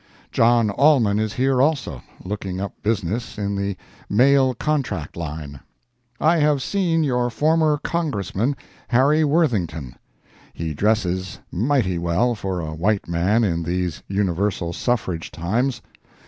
John 0.31 0.71
Allman 0.71 1.19
is 1.19 1.33
here 1.33 1.61
also, 1.61 2.01
looking 2.23 2.59
up 2.59 2.73
business 2.81 3.37
in 3.37 3.55
the 3.55 3.77
mail 4.09 4.55
contract 4.55 5.15
line. 5.15 5.59
I 6.19 6.37
have 6.37 6.63
seen 6.63 7.03
your 7.03 7.29
former 7.29 7.77
Congressman, 7.77 8.55
Harry 8.87 9.23
Worthington. 9.23 9.95
He 10.55 10.73
dresses 10.73 11.37
mighty 11.51 11.99
well 11.99 12.33
for 12.33 12.61
a 12.61 12.73
white 12.73 13.07
man 13.07 13.43
in 13.43 13.61
these 13.61 14.01
universal 14.07 14.73
suffrage 14.73 15.29
times. 15.29 15.83